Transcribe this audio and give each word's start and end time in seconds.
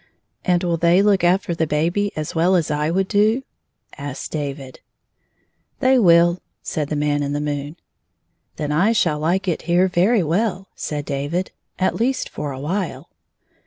"And 0.43 0.63
will 0.63 0.77
they 0.77 1.03
look 1.03 1.23
after 1.23 1.53
the 1.53 1.67
baby 1.67 2.11
as 2.15 2.33
well 2.33 2.55
as 2.55 2.71
I 2.71 2.89
would 2.89 3.07
do?" 3.07 3.43
asked 3.99 4.31
David." 4.31 4.79
They 5.79 5.99
will," 5.99 6.41
said 6.63 6.89
the 6.89 6.95
Man 6.95 7.21
in 7.21 7.33
the 7.33 7.39
moon." 7.39 7.77
Then 8.55 8.71
I 8.71 8.93
shall 8.93 9.19
like 9.19 9.47
it 9.47 9.61
here 9.69 9.87
very 9.87 10.23
well," 10.23 10.69
said 10.73 11.05
David," 11.05 11.51
at 11.87 11.93
least 11.97 12.29
for 12.29 12.51
a 12.51 12.59
while." 12.59 13.11